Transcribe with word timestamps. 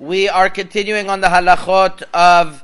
We 0.00 0.28
are 0.28 0.48
continuing 0.48 1.10
on 1.10 1.22
the 1.22 1.26
halachot 1.26 2.04
of 2.14 2.62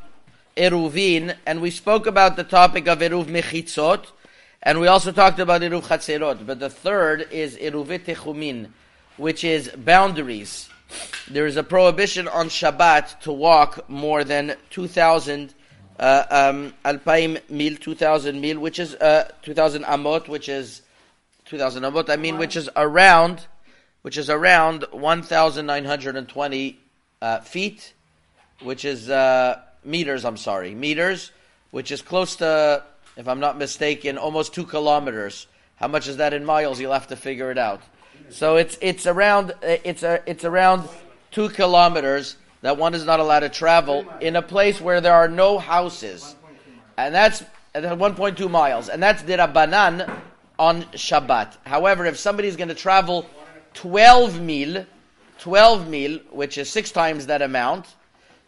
Eruvin, 0.56 1.34
and 1.44 1.60
we 1.60 1.72
spoke 1.72 2.06
about 2.06 2.36
the 2.36 2.44
topic 2.44 2.86
of 2.86 3.00
Eruv 3.00 3.24
Mechitzot, 3.24 4.06
and 4.62 4.78
we 4.78 4.86
also 4.86 5.10
talked 5.10 5.40
about 5.40 5.62
Eruv 5.62 5.82
Chatzerot, 5.82 6.46
but 6.46 6.60
the 6.60 6.70
third 6.70 7.26
is 7.32 7.56
Eruvit 7.56 8.04
Techumin, 8.04 8.68
which 9.16 9.42
is 9.42 9.68
boundaries. 9.70 10.68
There 11.28 11.44
is 11.44 11.56
a 11.56 11.64
prohibition 11.64 12.28
on 12.28 12.50
Shabbat 12.50 13.18
to 13.22 13.32
walk 13.32 13.90
more 13.90 14.22
than 14.22 14.54
2,000 14.70 15.54
uh, 15.98 16.24
um, 16.30 16.72
alpaim 16.84 17.40
mil, 17.50 17.74
2,000 17.74 18.40
mil, 18.40 18.60
which 18.60 18.78
is 18.78 18.94
uh, 18.94 19.28
2,000 19.42 19.82
amot, 19.82 20.28
which 20.28 20.48
is 20.48 20.82
2,000 21.46 21.82
amot, 21.82 22.10
I 22.10 22.14
mean, 22.14 22.38
which 22.38 22.54
is 22.54 22.70
around, 22.76 23.48
which 24.02 24.18
is 24.18 24.30
around 24.30 24.84
1,920 24.92 26.80
uh, 27.24 27.40
feet, 27.40 27.94
which 28.62 28.84
is 28.84 29.08
uh, 29.08 29.58
meters. 29.82 30.26
I'm 30.26 30.36
sorry, 30.36 30.74
meters, 30.74 31.30
which 31.70 31.90
is 31.90 32.02
close 32.02 32.36
to, 32.36 32.82
if 33.16 33.26
I'm 33.26 33.40
not 33.40 33.56
mistaken, 33.56 34.18
almost 34.18 34.52
two 34.52 34.64
kilometers. 34.64 35.46
How 35.76 35.88
much 35.88 36.06
is 36.06 36.18
that 36.18 36.34
in 36.34 36.44
miles? 36.44 36.78
You'll 36.78 36.92
have 36.92 37.08
to 37.08 37.16
figure 37.16 37.50
it 37.50 37.56
out. 37.56 37.80
So 38.28 38.56
it's 38.56 38.76
it's 38.82 39.06
around 39.06 39.54
it's 39.62 40.02
a, 40.02 40.22
it's 40.26 40.44
around 40.44 40.86
two 41.30 41.48
kilometers 41.48 42.36
that 42.60 42.76
one 42.76 42.94
is 42.94 43.04
not 43.04 43.20
allowed 43.20 43.40
to 43.40 43.48
travel 43.48 44.06
in 44.20 44.36
a 44.36 44.42
place 44.42 44.78
where 44.80 45.00
there 45.00 45.14
are 45.14 45.28
no 45.28 45.58
houses, 45.58 46.36
and 46.98 47.14
that's 47.14 47.42
1.2 47.74 48.50
miles, 48.50 48.90
and 48.90 49.02
that's 49.02 49.22
dirabanan 49.22 50.20
on 50.58 50.82
Shabbat. 50.92 51.56
However, 51.64 52.04
if 52.04 52.18
somebody 52.18 52.48
is 52.48 52.56
going 52.56 52.68
to 52.68 52.74
travel 52.74 53.26
12 53.74 54.40
mil, 54.40 54.86
12 55.44 55.88
mil, 55.90 56.18
which 56.30 56.56
is 56.56 56.70
six 56.70 56.90
times 56.90 57.26
that 57.26 57.42
amount, 57.42 57.84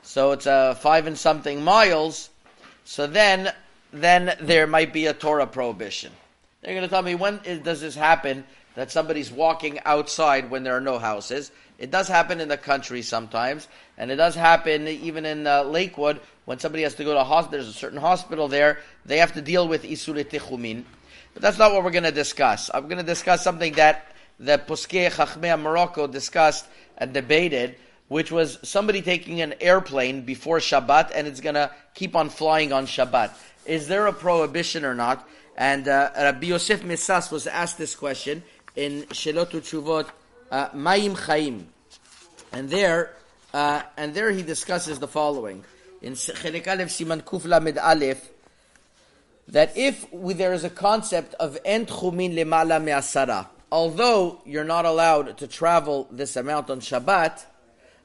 so 0.02 0.32
it's 0.32 0.46
uh, 0.46 0.74
five 0.74 1.06
and 1.06 1.18
something 1.18 1.62
miles, 1.62 2.30
so 2.86 3.06
then 3.06 3.52
then 3.92 4.34
there 4.40 4.66
might 4.66 4.94
be 4.94 5.04
a 5.04 5.12
Torah 5.12 5.46
prohibition. 5.46 6.10
They're 6.62 6.72
going 6.72 6.84
to 6.84 6.88
tell 6.88 7.02
me 7.02 7.14
when 7.14 7.40
is, 7.44 7.60
does 7.60 7.82
this 7.82 7.94
happen 7.94 8.44
that 8.76 8.90
somebody's 8.90 9.30
walking 9.30 9.78
outside 9.84 10.50
when 10.50 10.62
there 10.62 10.74
are 10.74 10.80
no 10.80 10.98
houses? 10.98 11.52
It 11.78 11.90
does 11.90 12.08
happen 12.08 12.40
in 12.40 12.48
the 12.48 12.56
country 12.56 13.02
sometimes, 13.02 13.68
and 13.98 14.10
it 14.10 14.16
does 14.16 14.34
happen 14.34 14.88
even 14.88 15.26
in 15.26 15.46
uh, 15.46 15.64
Lakewood 15.64 16.18
when 16.46 16.58
somebody 16.58 16.84
has 16.84 16.94
to 16.94 17.04
go 17.04 17.12
to 17.12 17.20
a 17.20 17.24
hospital. 17.24 17.62
There's 17.62 17.76
a 17.76 17.78
certain 17.78 18.00
hospital 18.00 18.48
there; 18.48 18.78
they 19.04 19.18
have 19.18 19.34
to 19.34 19.42
deal 19.42 19.68
with 19.68 19.82
isure 19.82 20.24
techumin. 20.24 20.84
But 21.34 21.42
that's 21.42 21.58
not 21.58 21.72
what 21.74 21.84
we're 21.84 21.90
going 21.90 22.04
to 22.04 22.10
discuss. 22.10 22.70
I'm 22.72 22.88
going 22.88 22.96
to 22.96 23.04
discuss 23.04 23.44
something 23.44 23.74
that 23.74 24.12
the 24.38 24.58
Poskei 24.58 25.10
Chachmei 25.10 25.60
Morocco 25.60 26.06
discussed 26.06 26.66
debated, 27.04 27.76
which 28.08 28.32
was 28.32 28.58
somebody 28.62 29.02
taking 29.02 29.42
an 29.42 29.54
airplane 29.60 30.22
before 30.22 30.58
Shabbat 30.58 31.10
and 31.14 31.26
it's 31.26 31.40
going 31.40 31.56
to 31.56 31.70
keep 31.94 32.16
on 32.16 32.30
flying 32.30 32.72
on 32.72 32.86
Shabbat. 32.86 33.32
Is 33.66 33.88
there 33.88 34.06
a 34.06 34.12
prohibition 34.12 34.84
or 34.84 34.94
not? 34.94 35.28
And 35.56 35.88
uh, 35.88 36.10
Rabbi 36.16 36.46
Yosef 36.46 36.82
Misas 36.82 37.32
was 37.32 37.46
asked 37.46 37.78
this 37.78 37.94
question 37.96 38.42
in 38.76 39.02
Shelot 39.04 39.50
Chuvot 39.50 40.08
uh, 40.50 40.68
Mayim 40.70 41.16
Chaim, 41.16 41.66
and 42.52 42.70
there, 42.70 43.14
uh, 43.52 43.82
and 43.96 44.14
there 44.14 44.30
he 44.30 44.42
discusses 44.42 44.98
the 44.98 45.08
following 45.08 45.64
in 46.02 46.12
Chelik 46.12 46.68
Aleph 46.68 46.88
Siman 46.88 47.22
Kuf 47.22 47.44
Lamed 47.46 47.78
Aleph 47.78 48.30
that 49.48 49.76
if 49.76 50.12
we, 50.12 50.34
there 50.34 50.52
is 50.52 50.64
a 50.64 50.70
concept 50.70 51.34
of 51.34 51.56
en 51.64 51.86
chumin 51.86 52.34
lemala 52.34 52.82
me'asara, 52.82 53.46
although 53.76 54.40
you're 54.46 54.64
not 54.64 54.86
allowed 54.86 55.36
to 55.36 55.46
travel 55.46 56.08
this 56.10 56.34
amount 56.34 56.70
on 56.70 56.80
Shabbat, 56.80 57.44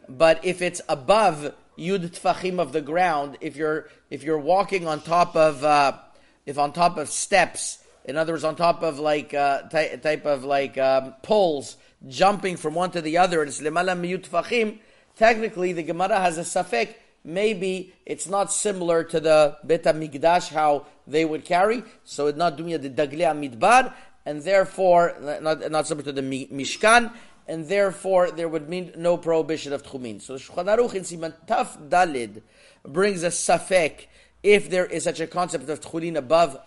but 0.10 0.44
if 0.44 0.62
it's 0.62 0.82
above 0.90 1.56
yud 1.78 2.10
tfachim 2.10 2.60
of 2.60 2.74
the 2.74 2.82
ground, 2.82 3.38
if 3.40 3.56
you're 3.56 3.88
if 4.10 4.22
you're 4.22 4.38
walking 4.38 4.86
on 4.86 5.00
top 5.00 5.34
of 5.34 5.64
uh, 5.64 5.98
if 6.46 6.58
on 6.58 6.74
top 6.74 6.98
of 6.98 7.08
steps, 7.08 7.78
in 8.04 8.18
other 8.18 8.34
words, 8.34 8.44
on 8.44 8.58
top 8.58 8.84
of 8.84 9.00
like 9.00 9.34
uh, 9.34 9.62
ty- 9.70 9.96
type 9.96 10.26
of 10.26 10.44
like 10.44 10.78
um, 10.78 11.14
poles, 11.24 11.78
jumping 12.06 12.58
from 12.58 12.74
one 12.74 12.92
to 12.92 13.02
the 13.02 13.18
other, 13.18 13.42
it's 13.42 13.62
lemala 13.62 13.96
miyut 13.96 14.28
tfachim. 14.28 14.80
Technically, 15.16 15.72
the 15.72 15.84
Gemara 15.84 16.20
has 16.20 16.38
a 16.38 16.42
safek 16.42 16.96
maybe 17.24 17.94
it's 18.06 18.28
not 18.28 18.52
similar 18.52 19.04
to 19.04 19.20
the 19.20 19.58
Bet 19.64 19.84
Mikdash 19.84 20.50
how 20.50 20.86
they 21.08 21.26
would 21.26 21.46
carry, 21.46 21.84
so 22.04 22.28
it's 22.28 22.38
not 22.38 22.58
doing 22.58 22.80
the 22.82 22.90
Diglei 22.90 23.32
Midbar, 23.34 23.94
and 24.26 24.42
therefore 24.44 25.16
not, 25.22 25.72
not 25.72 25.88
similar 25.88 26.06
to 26.06 26.12
the 26.12 26.22
Mishkan, 26.22 27.14
and 27.48 27.68
therefore 27.68 28.32
there 28.32 28.48
would 28.48 28.70
be 28.70 28.92
no 28.96 29.18
prohibition 29.18 29.74
of 29.74 29.84
Tchumin. 29.84 30.22
So 30.22 30.36
Shulchan 30.36 30.66
Aruch 30.66 30.94
in 30.94 31.04
Siman 31.04 31.34
Taf 31.48 31.90
Dalid 31.90 32.42
brings 32.84 33.24
a 33.24 33.28
safek 33.28 34.08
if 34.44 34.70
there 34.70 34.86
is 34.86 35.04
such 35.04 35.20
a 35.20 35.28
concept 35.28 35.70
of 35.70 35.82
Tchumin 35.82 36.16
above 36.16 36.60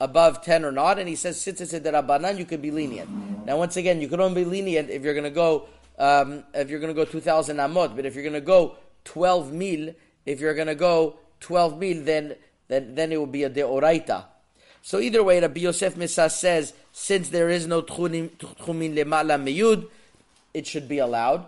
above 0.00 0.42
10 0.42 0.64
or 0.64 0.72
not, 0.72 0.98
and 0.98 1.08
he 1.08 1.16
says, 1.16 1.40
since 1.40 1.60
it's 1.60 1.72
a 1.72 1.80
derabanan, 1.80 2.38
you 2.38 2.44
can 2.44 2.60
be 2.60 2.70
lenient. 2.70 3.08
Now, 3.46 3.56
once 3.56 3.76
again, 3.76 4.00
you 4.00 4.08
can 4.08 4.20
only 4.20 4.44
be 4.44 4.50
lenient 4.50 4.90
if 4.90 5.02
you're 5.02 5.14
going 5.14 5.24
to 5.24 5.30
go, 5.30 5.68
um, 5.98 6.44
if 6.54 6.68
you're 6.68 6.80
going 6.80 6.94
to 6.94 7.04
go 7.04 7.10
2,000 7.10 7.56
amot, 7.56 7.96
but 7.96 8.04
if 8.04 8.14
you're 8.14 8.22
going 8.22 8.34
to 8.34 8.40
go 8.40 8.76
12 9.04 9.52
mil, 9.52 9.94
if 10.26 10.40
you're 10.40 10.54
going 10.54 10.66
to 10.66 10.74
go 10.74 11.16
12 11.40 11.78
mil, 11.78 12.04
then, 12.04 12.34
then, 12.68 12.94
then 12.94 13.12
it 13.12 13.16
will 13.16 13.26
be 13.26 13.44
a 13.44 13.50
deoraita. 13.50 14.24
So 14.82 15.00
either 15.00 15.24
way, 15.24 15.40
Rabbi 15.40 15.60
Yosef 15.60 15.94
Misas 15.96 16.32
says, 16.32 16.74
since 16.98 17.28
there 17.28 17.50
is 17.50 17.66
no 17.66 17.82
tchumin 17.82 18.30
lemala 18.40 19.36
meyud, 19.38 19.86
it 20.54 20.66
should 20.66 20.88
be 20.88 20.96
allowed. 20.96 21.44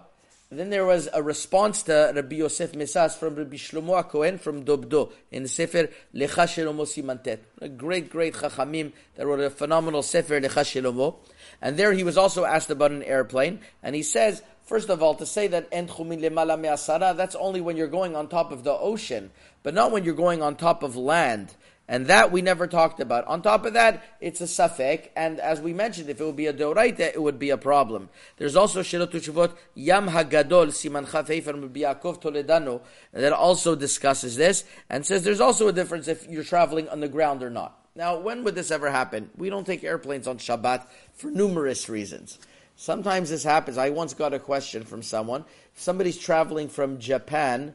Then 0.50 0.68
there 0.68 0.84
was 0.84 1.08
a 1.14 1.22
response 1.22 1.82
to 1.84 2.12
Rabbi 2.14 2.36
Yosef 2.36 2.74
Mesas 2.74 3.16
from 3.16 3.34
Rabbi 3.34 3.56
Shlomo 3.56 4.06
Cohen 4.06 4.36
from 4.36 4.66
Debdou 4.66 5.10
in 5.32 5.44
the 5.44 5.48
Sefer 5.48 5.88
Lecha 6.14 6.44
Shelomo 6.44 6.84
Simantet. 6.84 7.38
A 7.62 7.68
great, 7.68 8.10
great 8.10 8.34
Chachamim 8.34 8.92
that 9.14 9.26
wrote 9.26 9.40
a 9.40 9.48
phenomenal 9.48 10.02
Sefer 10.02 10.38
Lecha 10.38 10.64
Shelomo. 10.64 11.16
And 11.62 11.78
there 11.78 11.94
he 11.94 12.04
was 12.04 12.18
also 12.18 12.44
asked 12.44 12.68
about 12.68 12.90
an 12.90 13.02
airplane, 13.02 13.60
and 13.82 13.96
he 13.96 14.02
says, 14.02 14.42
First 14.64 14.90
of 14.90 15.02
all, 15.02 15.14
to 15.14 15.24
say 15.24 15.46
that 15.46 15.66
en 15.72 15.88
chumin 15.88 16.20
lemala 16.20 16.60
me'asara, 16.60 17.16
that's 17.16 17.34
only 17.34 17.62
when 17.62 17.78
you're 17.78 17.88
going 17.88 18.14
on 18.14 18.28
top 18.28 18.52
of 18.52 18.64
the 18.64 18.72
ocean, 18.72 19.30
but 19.62 19.72
not 19.72 19.92
when 19.92 20.04
you're 20.04 20.14
going 20.14 20.42
on 20.42 20.56
top 20.56 20.82
of 20.82 20.94
land. 20.94 21.54
And 21.90 22.06
that 22.08 22.30
we 22.30 22.42
never 22.42 22.66
talked 22.66 23.00
about. 23.00 23.24
On 23.26 23.40
top 23.40 23.64
of 23.64 23.72
that, 23.72 24.04
it's 24.20 24.42
a 24.42 24.44
safek, 24.44 25.08
and 25.16 25.40
as 25.40 25.58
we 25.60 25.72
mentioned, 25.72 26.10
if 26.10 26.20
it 26.20 26.24
would 26.24 26.36
be 26.36 26.46
a 26.46 26.52
doraita, 26.52 27.00
it 27.00 27.22
would 27.22 27.38
be 27.38 27.48
a 27.48 27.56
problem. 27.56 28.10
There's 28.36 28.56
also 28.56 28.82
Shirot 28.82 29.10
Shuvot 29.10 29.56
Yam 29.74 30.08
Hagadol 30.08 30.68
Siman 30.68 31.06
Chafei 31.06 31.42
from 31.42 31.70
Yaakov 31.70 32.20
Toledano 32.20 32.82
that 33.12 33.32
also 33.32 33.74
discusses 33.74 34.36
this 34.36 34.64
and 34.90 35.06
says 35.06 35.24
there's 35.24 35.40
also 35.40 35.68
a 35.68 35.72
difference 35.72 36.08
if 36.08 36.28
you're 36.28 36.44
traveling 36.44 36.90
on 36.90 37.00
the 37.00 37.08
ground 37.08 37.42
or 37.42 37.48
not. 37.48 37.78
Now, 37.96 38.18
when 38.18 38.44
would 38.44 38.54
this 38.54 38.70
ever 38.70 38.90
happen? 38.90 39.30
We 39.36 39.48
don't 39.48 39.66
take 39.66 39.82
airplanes 39.82 40.28
on 40.28 40.38
Shabbat 40.38 40.86
for 41.14 41.30
numerous 41.30 41.88
reasons. 41.88 42.38
Sometimes 42.76 43.30
this 43.30 43.42
happens. 43.42 43.76
I 43.76 43.90
once 43.90 44.14
got 44.14 44.34
a 44.34 44.38
question 44.38 44.84
from 44.84 45.02
someone. 45.02 45.44
Somebody's 45.74 46.18
traveling 46.18 46.68
from 46.68 47.00
Japan 47.00 47.74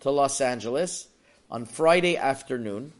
to 0.00 0.10
Los 0.10 0.40
Angeles 0.40 1.06
on 1.50 1.66
Friday 1.66 2.16
afternoon, 2.16 2.92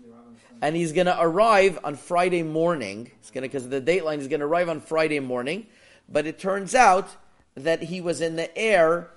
and 0.63 0.77
he's 0.77 0.93
going 0.93 1.07
to 1.07 1.17
arrive 1.21 1.79
on 1.85 1.97
Friday 1.97 2.43
morning. 2.43 3.11
It's 3.21 3.31
going 3.31 3.43
to 3.43 3.49
because 3.49 3.69
the 3.69 3.81
dateline 3.81 4.19
is 4.19 4.29
going 4.29 4.41
to 4.41 4.47
arrive 4.47 4.69
on 4.69 4.81
Friday 4.81 5.21
morning, 5.21 5.67
but 6.09 6.27
it 6.27 6.39
turns 6.39 6.75
out 6.75 7.09
that 7.55 7.83
he 7.85 8.01
was 8.01 8.21
in 8.21 8.37
the 8.37 8.57
air 8.57 9.11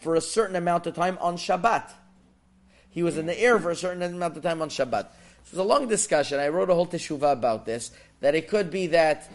for 0.00 0.14
a 0.14 0.20
certain 0.20 0.56
amount 0.56 0.86
of 0.86 0.94
time 0.94 1.18
on 1.20 1.36
Shabbat. 1.36 1.90
He 2.90 3.02
was 3.02 3.16
in 3.16 3.26
the 3.26 3.38
air 3.38 3.58
for 3.58 3.70
a 3.70 3.76
certain 3.76 4.02
amount 4.02 4.36
of 4.36 4.42
time 4.42 4.62
on 4.62 4.68
Shabbat. 4.68 5.08
So 5.44 5.50
it's 5.50 5.58
a 5.58 5.62
long 5.62 5.88
discussion. 5.88 6.38
I 6.38 6.48
wrote 6.48 6.70
a 6.70 6.74
whole 6.74 6.86
teshuva 6.86 7.32
about 7.32 7.66
this. 7.66 7.90
That 8.20 8.34
it 8.34 8.48
could 8.48 8.70
be 8.70 8.88
that 8.88 9.30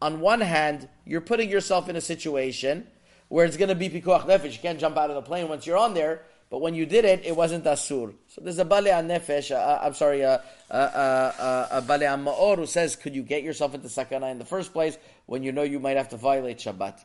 on 0.00 0.20
one 0.20 0.40
hand, 0.40 0.88
you're 1.04 1.20
putting 1.20 1.50
yourself 1.50 1.88
in 1.88 1.96
a 1.96 2.00
situation 2.00 2.86
where 3.28 3.44
it's 3.44 3.56
going 3.56 3.68
to 3.70 3.74
be 3.74 3.88
pikuach 3.88 4.26
nefesh. 4.26 4.52
You 4.52 4.58
can't 4.58 4.78
jump 4.78 4.96
out 4.96 5.10
of 5.10 5.16
the 5.16 5.22
plane 5.22 5.48
once 5.48 5.66
you're 5.66 5.78
on 5.78 5.94
there. 5.94 6.22
But 6.52 6.60
when 6.60 6.74
you 6.74 6.84
did 6.84 7.06
it, 7.06 7.24
it 7.24 7.34
wasn't 7.34 7.64
asur. 7.64 8.12
So 8.28 8.42
there's 8.42 8.58
a 8.58 8.66
bale 8.66 8.84
nefesh. 8.84 9.56
Uh, 9.56 9.78
I'm 9.80 9.94
sorry, 9.94 10.22
uh, 10.22 10.36
uh, 10.70 10.74
uh, 10.74 11.66
a 11.72 11.80
ma'or 11.80 12.58
who 12.58 12.66
says, 12.66 12.94
could 12.94 13.14
you 13.14 13.22
get 13.22 13.42
yourself 13.42 13.74
into 13.74 13.88
sakana 13.88 14.30
in 14.30 14.38
the 14.38 14.44
first 14.44 14.74
place 14.74 14.98
when 15.24 15.42
you 15.42 15.50
know 15.50 15.62
you 15.62 15.80
might 15.80 15.96
have 15.96 16.10
to 16.10 16.18
violate 16.18 16.58
Shabbat? 16.58 17.02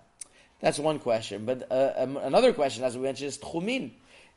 That's 0.60 0.80
one 0.80 1.00
question. 1.00 1.46
But 1.46 1.72
uh, 1.72 1.94
um, 1.96 2.18
another 2.18 2.52
question, 2.52 2.84
as 2.84 2.98
we 2.98 3.04
mentioned, 3.04 3.30
is 3.30 3.38
tchumin. 3.38 3.92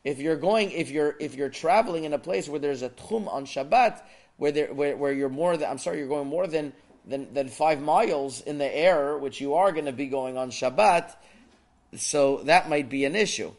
If 0.05 0.19
you're 0.19 0.37
going, 0.37 0.71
if 0.71 0.89
you're 0.89 1.17
if 1.19 1.35
you're 1.35 1.49
traveling 1.49 2.05
in 2.05 2.13
a 2.13 2.17
place 2.17 2.47
where 2.47 2.61
there's 2.61 2.81
a 2.81 2.89
tchum 2.89 3.27
on 3.27 3.45
Shabbat, 3.45 4.01
where 4.37 4.53
there 4.53 4.73
where, 4.73 4.95
where 4.95 5.11
you're 5.11 5.27
more 5.27 5.57
than 5.57 5.69
I'm 5.69 5.77
sorry, 5.77 5.97
you're 5.97 6.07
going 6.07 6.29
more 6.29 6.47
than 6.47 6.71
than, 7.05 7.33
than 7.33 7.49
five 7.49 7.81
miles 7.81 8.39
in 8.39 8.59
the 8.59 8.77
air, 8.77 9.17
which 9.17 9.41
you 9.41 9.55
are 9.55 9.73
going 9.73 9.87
to 9.87 9.91
be 9.91 10.07
going 10.07 10.37
on 10.37 10.51
Shabbat, 10.51 11.13
so 11.97 12.37
that 12.45 12.69
might 12.69 12.89
be 12.89 13.03
an 13.03 13.17
issue. 13.17 13.51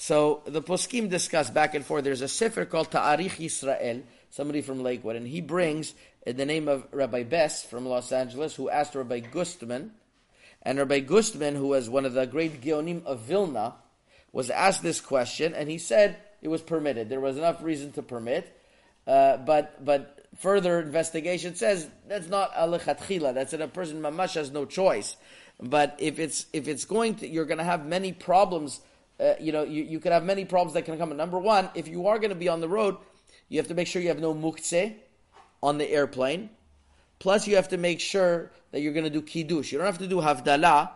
So 0.00 0.40
the 0.46 0.62
poskim 0.62 1.10
discuss 1.10 1.50
back 1.50 1.74
and 1.74 1.84
forth. 1.84 2.04
There's 2.04 2.22
a 2.22 2.26
sefer 2.26 2.64
called 2.64 2.90
Ta'arich 2.90 3.38
Israel, 3.38 4.00
somebody 4.30 4.62
from 4.62 4.82
Lakewood, 4.82 5.14
and 5.14 5.28
he 5.28 5.42
brings 5.42 5.92
in 6.24 6.38
the 6.38 6.46
name 6.46 6.68
of 6.68 6.86
Rabbi 6.90 7.22
Bess 7.24 7.66
from 7.66 7.84
Los 7.84 8.10
Angeles, 8.10 8.54
who 8.54 8.70
asked 8.70 8.94
Rabbi 8.94 9.20
Gustman, 9.20 9.90
and 10.62 10.78
Rabbi 10.78 11.00
Gustman, 11.00 11.54
who 11.54 11.66
was 11.66 11.90
one 11.90 12.06
of 12.06 12.14
the 12.14 12.24
great 12.24 12.62
Geonim 12.62 13.04
of 13.04 13.20
Vilna, 13.20 13.74
was 14.32 14.48
asked 14.48 14.82
this 14.82 15.02
question, 15.02 15.52
and 15.52 15.68
he 15.68 15.76
said 15.76 16.16
it 16.40 16.48
was 16.48 16.62
permitted. 16.62 17.10
There 17.10 17.20
was 17.20 17.36
enough 17.36 17.62
reason 17.62 17.92
to 17.92 18.02
permit, 18.02 18.50
uh, 19.06 19.36
but 19.36 19.84
but 19.84 20.24
further 20.38 20.80
investigation 20.80 21.56
says 21.56 21.86
that's 22.08 22.26
not 22.26 22.54
alechatchila. 22.54 23.34
That's 23.34 23.50
that 23.50 23.60
a 23.60 23.68
person 23.68 24.00
mamash 24.00 24.32
has 24.32 24.50
no 24.50 24.64
choice. 24.64 25.16
But 25.60 25.96
if 25.98 26.18
it's 26.18 26.46
if 26.54 26.68
it's 26.68 26.86
going 26.86 27.16
to, 27.16 27.28
you're 27.28 27.44
going 27.44 27.58
to 27.58 27.64
have 27.64 27.84
many 27.84 28.14
problems. 28.14 28.80
Uh, 29.20 29.34
you 29.38 29.52
know, 29.52 29.64
you, 29.64 29.82
you 29.82 30.00
could 30.00 30.12
have 30.12 30.24
many 30.24 30.44
problems 30.44 30.74
that 30.74 30.86
can 30.86 30.96
come. 30.96 31.14
Number 31.16 31.38
one, 31.38 31.68
if 31.74 31.88
you 31.88 32.06
are 32.06 32.18
going 32.18 32.30
to 32.30 32.36
be 32.36 32.48
on 32.48 32.60
the 32.60 32.68
road, 32.68 32.96
you 33.48 33.58
have 33.58 33.68
to 33.68 33.74
make 33.74 33.86
sure 33.86 34.00
you 34.00 34.08
have 34.08 34.20
no 34.20 34.34
muktzeh 34.34 34.94
on 35.62 35.76
the 35.76 35.90
airplane. 35.90 36.48
Plus, 37.18 37.46
you 37.46 37.56
have 37.56 37.68
to 37.68 37.76
make 37.76 38.00
sure 38.00 38.50
that 38.72 38.80
you're 38.80 38.94
going 38.94 39.04
to 39.04 39.10
do 39.10 39.20
kiddush. 39.20 39.72
You 39.72 39.78
don't 39.78 39.86
have 39.86 39.98
to 39.98 40.06
do 40.06 40.16
havdalah 40.16 40.90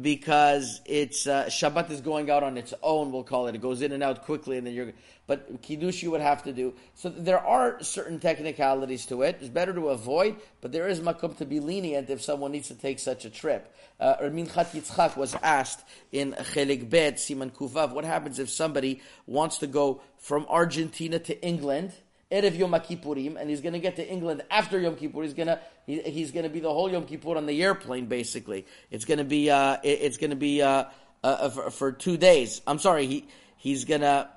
because 0.00 0.80
it's 0.84 1.26
uh, 1.26 1.46
Shabbat 1.46 1.90
is 1.90 2.00
going 2.00 2.30
out 2.30 2.42
on 2.42 2.58
its 2.58 2.74
own. 2.82 3.10
We'll 3.10 3.24
call 3.24 3.46
it. 3.46 3.54
It 3.54 3.62
goes 3.62 3.80
in 3.80 3.92
and 3.92 4.02
out 4.02 4.24
quickly, 4.24 4.58
and 4.58 4.66
then 4.66 4.74
you're. 4.74 4.92
But 5.26 5.60
kiddush 5.62 6.02
you 6.02 6.10
would 6.10 6.20
have 6.20 6.42
to 6.44 6.52
do. 6.52 6.74
So 6.94 7.10
there 7.10 7.38
are 7.38 7.82
certain 7.82 8.18
technicalities 8.18 9.06
to 9.06 9.22
it. 9.22 9.38
It's 9.40 9.50
better 9.50 9.74
to 9.74 9.88
avoid, 9.88 10.36
but 10.60 10.72
there 10.72 10.88
is 10.88 11.00
makom 11.00 11.36
to 11.38 11.44
be 11.44 11.60
lenient 11.60 12.08
if 12.08 12.22
someone 12.22 12.52
needs 12.52 12.68
to 12.68 12.74
take 12.74 12.98
such 12.98 13.26
a 13.26 13.30
trip. 13.30 13.74
Uh, 14.00 14.16
Minchat 14.22 14.72
Yitzchak 14.72 15.16
was 15.16 15.34
asked 15.42 15.84
in 16.12 16.32
Chelik 16.32 16.88
Bet 16.88 17.16
Siman 17.16 17.50
Kuvav, 17.50 17.92
what 17.92 18.04
happens 18.04 18.38
if 18.38 18.48
somebody 18.48 19.02
wants 19.26 19.58
to 19.58 19.66
go 19.66 20.00
from 20.16 20.46
Argentina 20.48 21.18
to 21.18 21.42
England? 21.44 21.92
Erev 22.30 22.58
Yom 22.58 22.72
Kippurim, 22.72 23.40
and 23.40 23.48
he's 23.48 23.62
going 23.62 23.72
to 23.72 23.78
get 23.78 23.96
to 23.96 24.06
England 24.06 24.42
after 24.50 24.78
Yom 24.78 24.96
Kippur. 24.96 25.22
He's 25.22 25.32
going 25.32 25.46
to 25.46 25.58
he, 25.86 26.00
he's 26.02 26.30
going 26.30 26.42
to 26.42 26.50
be 26.50 26.60
the 26.60 26.72
whole 26.72 26.90
Yom 26.90 27.06
Kippur 27.06 27.36
on 27.36 27.46
the 27.46 27.62
airplane. 27.62 28.06
Basically, 28.06 28.66
it's 28.90 29.06
going 29.06 29.18
to 29.18 29.24
be 29.24 29.50
uh, 29.50 29.78
it, 29.82 30.00
it's 30.02 30.18
going 30.18 30.30
to 30.30 30.36
be 30.36 30.60
uh, 30.60 30.84
uh, 31.24 31.26
uh, 31.26 31.48
for, 31.48 31.70
for, 31.70 31.92
two 31.92 32.18
days. 32.18 32.60
I'm 32.66 32.78
sorry, 32.78 33.06
he 33.06 33.28
he's 33.56 33.86
going 33.86 34.02
to 34.02 34.28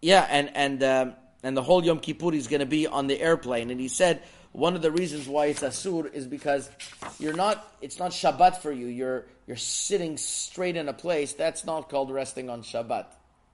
yeah, 0.00 0.26
and 0.30 0.50
and 0.54 0.82
um, 0.82 1.14
and 1.42 1.54
the 1.54 1.62
whole 1.62 1.84
Yom 1.84 2.00
Kippur 2.00 2.32
he's 2.32 2.48
going 2.48 2.60
to 2.60 2.66
be 2.66 2.86
on 2.86 3.06
the 3.06 3.20
airplane. 3.20 3.70
And 3.70 3.78
he 3.78 3.88
said 3.88 4.22
one 4.52 4.74
of 4.74 4.80
the 4.80 4.90
reasons 4.90 5.28
why 5.28 5.46
it's 5.46 5.60
asur 5.60 6.12
is 6.12 6.26
because 6.26 6.70
you're 7.18 7.36
not 7.36 7.70
it's 7.82 7.98
not 7.98 8.12
Shabbat 8.12 8.62
for 8.62 8.72
you. 8.72 8.86
You're 8.86 9.26
you're 9.46 9.58
sitting 9.58 10.16
straight 10.16 10.76
in 10.76 10.88
a 10.88 10.94
place. 10.94 11.34
That's 11.34 11.66
not 11.66 11.90
called 11.90 12.10
resting 12.10 12.48
on 12.48 12.62
Shabbat. 12.62 13.06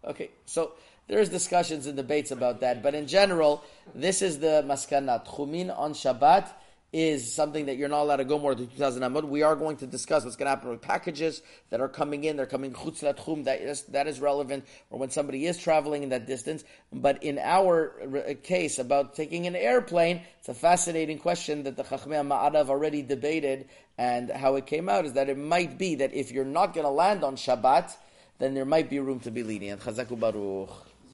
Okay, 0.05 0.31
so 0.45 0.73
there's 1.08 1.29
discussions 1.29 1.87
and 1.87 1.97
debates 1.97 2.31
about 2.31 2.61
that, 2.61 2.82
but 2.82 2.94
in 2.94 3.06
general, 3.06 3.62
this 3.94 4.23
is 4.23 4.38
the 4.41 4.64
maskana. 4.67 5.25
Tchumin 5.25 5.76
on 5.76 5.93
Shabbat 5.93 6.49
is 6.93 7.32
something 7.32 7.67
that 7.67 7.76
you're 7.76 7.88
not 7.88 8.03
allowed 8.03 8.17
to 8.17 8.25
go 8.25 8.38
more 8.38 8.55
than 8.55 8.69
2,000 8.69 9.03
amud. 9.03 9.25
We 9.25 9.43
are 9.43 9.55
going 9.55 9.76
to 9.79 9.87
discuss 9.87 10.25
what's 10.25 10.37
going 10.37 10.47
to 10.47 10.50
happen 10.50 10.70
with 10.70 10.81
packages 10.81 11.43
that 11.70 11.81
are 11.81 11.88
coming 11.88 12.25
in. 12.25 12.37
They're 12.37 12.47
coming 12.47 12.73
chutz 12.73 13.03
tchum. 13.03 13.44
That 13.44 13.61
is, 13.61 13.82
that 13.85 14.06
is 14.06 14.19
relevant, 14.19 14.64
or 14.91 14.99
when 14.99 15.11
somebody 15.11 15.47
is 15.47 15.58
traveling 15.58 16.03
in 16.03 16.08
that 16.08 16.26
distance. 16.26 16.64
But 16.93 17.23
in 17.23 17.38
our 17.38 17.93
uh, 18.00 18.35
case 18.43 18.79
about 18.79 19.14
taking 19.14 19.47
an 19.47 19.56
airplane, 19.56 20.23
it's 20.38 20.49
a 20.49 20.55
fascinating 20.55 21.19
question 21.19 21.64
that 21.64 21.76
the 21.76 21.85
Chachmei 21.85 22.26
Ma'arav 22.26 22.69
already 22.69 23.02
debated, 23.02 23.69
and 23.99 24.31
how 24.31 24.55
it 24.55 24.67
came 24.67 24.88
out 24.88 25.05
is 25.05 25.12
that 25.14 25.29
it 25.29 25.38
might 25.38 25.79
be 25.79 25.97
that 25.97 26.14
if 26.14 26.31
you're 26.31 26.44
not 26.44 26.73
going 26.73 26.87
to 26.87 26.91
land 26.91 27.25
on 27.25 27.37
Shabbat, 27.37 27.94
then 28.38 28.55
there 28.55 28.64
might 28.64 28.88
be 28.88 29.00
room 29.00 29.20
to 29.20 29.31
be 29.31 29.43
lenient. 29.43 29.82
Chazaku 29.82 30.19
Baruch. 30.19 30.70